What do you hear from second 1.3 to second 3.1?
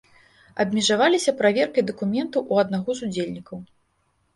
праверкай дакументаў у аднаго